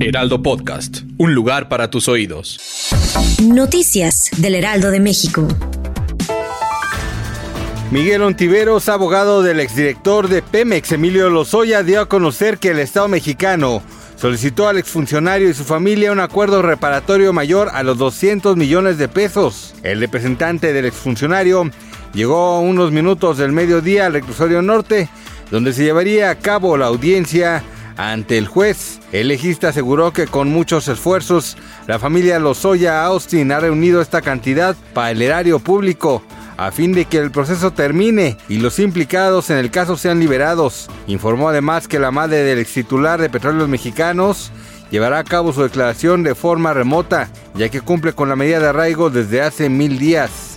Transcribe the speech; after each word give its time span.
Heraldo 0.00 0.42
Podcast. 0.42 0.98
Un 1.16 1.34
lugar 1.34 1.68
para 1.68 1.90
tus 1.90 2.06
oídos. 2.06 2.60
Noticias 3.42 4.30
del 4.36 4.54
Heraldo 4.54 4.92
de 4.92 5.00
México. 5.00 5.48
Miguel 7.90 8.22
Ontiveros, 8.22 8.88
abogado 8.88 9.42
del 9.42 9.58
exdirector 9.58 10.28
de 10.28 10.42
Pemex, 10.42 10.92
Emilio 10.92 11.30
Lozoya, 11.30 11.82
dio 11.82 12.00
a 12.00 12.08
conocer 12.08 12.58
que 12.58 12.70
el 12.70 12.78
Estado 12.78 13.08
mexicano 13.08 13.82
solicitó 14.16 14.68
al 14.68 14.78
exfuncionario 14.78 15.48
y 15.48 15.54
su 15.54 15.64
familia 15.64 16.12
un 16.12 16.20
acuerdo 16.20 16.62
reparatorio 16.62 17.32
mayor 17.32 17.68
a 17.72 17.82
los 17.82 17.98
200 17.98 18.56
millones 18.56 18.98
de 18.98 19.08
pesos. 19.08 19.74
El 19.82 19.98
representante 19.98 20.72
del 20.72 20.84
exfuncionario 20.84 21.68
llegó 22.14 22.60
unos 22.60 22.92
minutos 22.92 23.38
del 23.38 23.50
mediodía 23.50 24.06
al 24.06 24.12
reclusorio 24.12 24.62
norte, 24.62 25.08
donde 25.50 25.72
se 25.72 25.82
llevaría 25.82 26.30
a 26.30 26.36
cabo 26.36 26.76
la 26.76 26.86
audiencia 26.86 27.64
ante 27.98 28.38
el 28.38 28.46
juez. 28.46 29.00
El 29.12 29.28
legista 29.28 29.68
aseguró 29.68 30.12
que 30.12 30.26
con 30.26 30.48
muchos 30.48 30.88
esfuerzos 30.88 31.58
la 31.86 31.98
familia 31.98 32.38
Lozoya 32.38 33.04
Austin 33.04 33.52
ha 33.52 33.60
reunido 33.60 34.00
esta 34.00 34.22
cantidad 34.22 34.74
para 34.94 35.10
el 35.10 35.20
erario 35.20 35.58
público 35.58 36.22
a 36.56 36.72
fin 36.72 36.92
de 36.92 37.04
que 37.04 37.18
el 37.18 37.30
proceso 37.30 37.72
termine 37.72 38.36
y 38.48 38.58
los 38.58 38.78
implicados 38.78 39.50
en 39.50 39.58
el 39.58 39.70
caso 39.70 39.96
sean 39.96 40.18
liberados. 40.18 40.88
Informó 41.06 41.48
además 41.48 41.86
que 41.86 41.98
la 42.00 42.10
madre 42.10 42.38
del 42.38 42.58
ex 42.58 42.72
titular 42.72 43.20
de 43.20 43.30
Petróleos 43.30 43.68
Mexicanos 43.68 44.50
llevará 44.90 45.18
a 45.18 45.24
cabo 45.24 45.52
su 45.52 45.62
declaración 45.62 46.22
de 46.22 46.34
forma 46.34 46.74
remota, 46.74 47.28
ya 47.54 47.68
que 47.68 47.80
cumple 47.80 48.12
con 48.12 48.28
la 48.28 48.36
medida 48.36 48.58
de 48.58 48.68
arraigo 48.68 49.10
desde 49.10 49.42
hace 49.42 49.68
mil 49.68 49.98
días. 49.98 50.47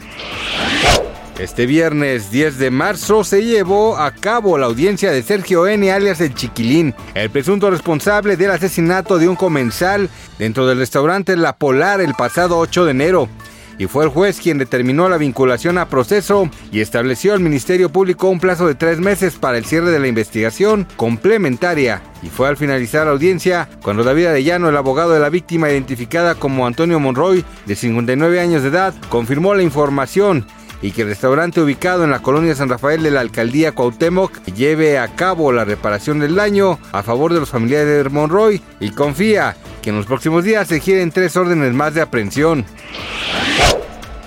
Este 1.42 1.66
viernes 1.66 2.30
10 2.30 2.60
de 2.60 2.70
marzo 2.70 3.24
se 3.24 3.44
llevó 3.44 3.98
a 3.98 4.12
cabo 4.12 4.60
la 4.60 4.68
audiencia 4.68 5.10
de 5.10 5.24
Sergio 5.24 5.66
N. 5.66 5.92
alias 5.92 6.22
el 6.22 6.36
Chiquilín, 6.36 6.94
el 7.16 7.32
presunto 7.32 7.72
responsable 7.72 8.38
del 8.38 8.52
asesinato 8.52 9.18
de 9.18 9.28
un 9.28 9.36
comensal 9.36 10.08
dentro 10.38 10.68
del 10.68 10.78
restaurante 10.78 11.36
La 11.36 11.56
Polar 11.56 12.00
el 12.00 12.14
pasado 12.14 12.60
8 12.60 12.86
de 12.86 12.92
enero. 12.92 13.30
Y 13.80 13.88
fue 13.88 14.04
el 14.04 14.12
juez 14.12 14.40
quien 14.40 14.60
determinó 14.60 15.10
la 15.10 15.18
vinculación 15.18 15.80
a 15.80 15.90
proceso 15.90 16.48
y 16.72 16.82
estableció 16.82 17.34
al 17.34 17.40
Ministerio 17.40 17.90
Público 17.92 18.30
un 18.30 18.40
plazo 18.40 18.68
de 18.68 18.76
tres 18.76 19.00
meses 19.00 19.34
para 19.34 19.58
el 19.58 19.66
cierre 19.66 19.90
de 19.90 20.00
la 20.00 20.08
investigación 20.08 20.86
complementaria. 20.96 22.04
Y 22.22 22.28
fue 22.28 22.50
al 22.50 22.58
finalizar 22.58 23.08
la 23.08 23.14
audiencia 23.14 23.68
cuando 23.82 24.04
David 24.04 24.28
Arellano, 24.28 24.70
el 24.70 24.78
abogado 24.78 25.14
de 25.14 25.20
la 25.20 25.30
víctima 25.30 25.72
identificada 25.72 26.36
como 26.36 26.68
Antonio 26.68 27.00
Monroy, 27.00 27.44
de 27.66 27.76
59 27.76 28.40
años 28.40 28.62
de 28.62 28.70
edad, 28.70 28.94
confirmó 29.10 29.56
la 29.56 29.64
información 29.64 30.46
y 30.82 30.92
que 30.92 31.04
el 31.04 31.10
restaurante 31.10 31.62
ubicado 31.62 32.04
en 32.04 32.12
la 32.12 32.22
colonia 32.22 32.56
San 32.56 32.70
Rafael 32.70 33.04
de 33.04 33.12
la 33.12 33.22
alcaldía 33.22 33.74
Cuauhtémoc 33.74 34.44
lleve 34.46 34.98
a 34.98 35.16
cabo 35.16 35.52
la 35.52 35.66
reparación 35.66 36.20
del 36.20 36.36
daño 36.36 36.80
a 36.92 37.04
favor 37.04 37.34
de 37.34 37.40
los 37.40 37.50
familiares 37.50 38.04
de 38.04 38.10
Monroy 38.10 38.62
y 38.80 38.92
confía 38.92 39.56
que 39.82 39.90
en 39.90 39.98
los 39.98 40.06
próximos 40.06 40.44
días 40.44 40.68
se 40.68 40.80
giren 40.80 41.12
tres 41.12 41.36
órdenes 41.36 41.74
más 41.74 41.94
de 41.94 42.02
aprehensión. 42.02 42.66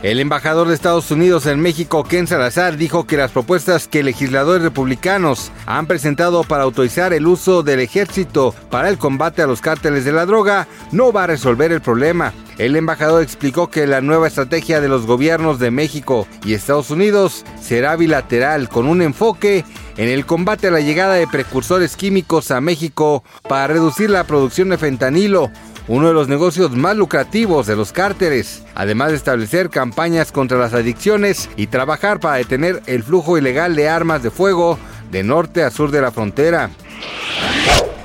El 0.05 0.21
embajador 0.21 0.69
de 0.69 0.75
Estados 0.75 1.11
Unidos 1.11 1.47
en 1.47 1.61
México, 1.61 2.05
Ken 2.05 2.27
Salazar, 2.27 2.77
dijo 2.77 3.07
que 3.07 3.17
las 3.17 3.31
propuestas 3.31 3.89
que 3.89 4.03
legisladores 4.03 4.63
republicanos 4.63 5.51
han 5.65 5.87
presentado 5.87 6.45
para 6.45 6.65
autorizar 6.65 7.15
el 7.15 7.27
uso 7.27 7.63
del 7.63 7.81
ejército 7.81 8.55
para 8.69 8.91
el 8.91 8.99
combate 8.99 9.41
a 9.41 9.47
los 9.47 9.63
cárteles 9.63 10.05
de 10.05 10.13
la 10.13 10.27
droga 10.27 10.69
no 10.93 11.11
va 11.11 11.25
a 11.25 11.29
resolver 11.29 11.73
el 11.73 11.81
problema. 11.81 12.35
El 12.59 12.77
embajador 12.77 13.23
explicó 13.23 13.69
que 13.69 13.87
la 13.87 14.01
nueva 14.01 14.29
estrategia 14.29 14.81
de 14.81 14.89
los 14.89 15.07
gobiernos 15.07 15.59
de 15.59 15.73
México 15.73 16.29
y 16.45 16.55
Estados 16.55 16.91
Unidos 16.91 17.45
será 17.61 17.97
bilateral 17.97 18.69
con 18.69 18.87
un 18.87 19.03
enfoque 19.03 19.65
en 19.97 20.09
el 20.09 20.25
combate 20.25 20.69
a 20.69 20.71
la 20.71 20.81
llegada 20.81 21.15
de 21.15 21.27
precursores 21.27 21.97
químicos 21.97 22.53
a 22.53 22.61
México 22.61 23.25
para 23.49 23.67
reducir 23.67 24.09
la 24.09 24.25
producción 24.25 24.69
de 24.69 24.79
fentanilo, 24.79 25.51
uno 25.89 26.09
de 26.09 26.15
los 26.15 26.29
negocios 26.29 26.71
más 26.71 26.97
lucrativos 26.97 27.67
de 27.67 27.75
los 27.75 27.93
cárteles, 27.93 28.63
además 28.77 29.11
de 29.11 29.17
establecer 29.17 29.69
campañas 29.69 30.31
contra 30.31 30.59
las 30.59 30.75
adicciones 30.75 31.51
y 31.57 31.67
trabajar 31.67 32.21
para 32.21 32.37
detener 32.37 32.83
el 32.87 33.03
flujo 33.03 33.37
ilegal 33.37 33.75
de 33.75 33.89
armas 33.89 34.23
de 34.23 34.31
fuego 34.31 34.79
de 35.11 35.25
norte 35.25 35.65
a 35.65 35.71
sur 35.71 35.91
de 35.91 36.01
la 36.01 36.13
frontera. 36.13 36.71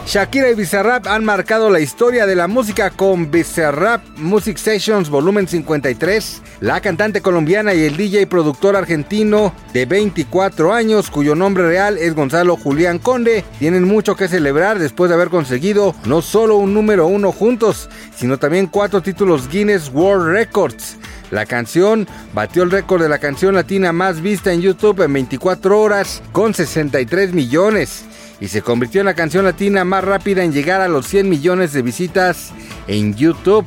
Shakira 0.09 0.49
y 0.49 0.55
Bizarrap 0.55 1.05
han 1.05 1.23
marcado 1.23 1.69
la 1.69 1.81
historia 1.81 2.25
de 2.25 2.35
la 2.35 2.47
música 2.47 2.89
con 2.89 3.29
Bizarrap 3.29 4.01
Music 4.17 4.57
Sessions 4.57 5.07
Volumen 5.07 5.47
53. 5.47 6.41
La 6.61 6.81
cantante 6.81 7.21
colombiana 7.21 7.75
y 7.75 7.83
el 7.83 7.95
DJ 7.95 8.25
productor 8.25 8.75
argentino 8.75 9.53
de 9.71 9.85
24 9.85 10.73
años, 10.73 11.11
cuyo 11.11 11.35
nombre 11.35 11.67
real 11.67 11.99
es 11.99 12.15
Gonzalo 12.15 12.57
Julián 12.57 12.97
Conde, 12.97 13.45
tienen 13.59 13.83
mucho 13.83 14.15
que 14.15 14.27
celebrar 14.27 14.79
después 14.79 15.09
de 15.09 15.15
haber 15.15 15.29
conseguido 15.29 15.93
no 16.05 16.23
solo 16.23 16.55
un 16.55 16.73
número 16.73 17.05
uno 17.05 17.31
juntos, 17.31 17.87
sino 18.15 18.39
también 18.39 18.65
cuatro 18.65 19.03
títulos 19.03 19.47
Guinness 19.47 19.91
World 19.93 20.33
Records. 20.33 20.97
La 21.29 21.45
canción 21.45 22.07
batió 22.33 22.63
el 22.63 22.71
récord 22.71 23.03
de 23.03 23.09
la 23.09 23.19
canción 23.19 23.53
latina 23.53 23.93
más 23.93 24.21
vista 24.21 24.51
en 24.51 24.61
YouTube 24.61 25.03
en 25.03 25.13
24 25.13 25.79
horas 25.79 26.23
con 26.31 26.55
63 26.55 27.31
millones 27.31 28.08
y 28.41 28.47
se 28.47 28.61
convirtió 28.61 29.01
en 29.01 29.05
la 29.05 29.13
canción 29.13 29.45
latina 29.45 29.83
más 29.83 30.03
rápida 30.03 30.43
en 30.43 30.53
llegar 30.53 30.81
a 30.81 30.87
los 30.87 31.07
100 31.07 31.29
millones 31.29 31.73
de 31.73 31.81
visitas 31.81 32.51
en 32.87 33.15
YouTube. 33.15 33.65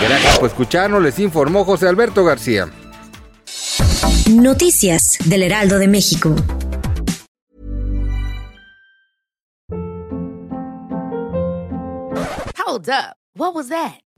Gracias 0.00 0.38
por 0.38 0.48
escucharnos, 0.48 1.02
les 1.02 1.18
informó 1.18 1.64
José 1.64 1.88
Alberto 1.88 2.24
García. 2.24 2.68
Noticias 4.30 5.18
del 5.24 5.42
Heraldo 5.42 5.78
de 5.78 5.88
México. 5.88 6.34
Hold 12.56 12.88
up. 12.88 13.16
What 13.34 13.54
was 13.54 13.68
that? 13.68 14.00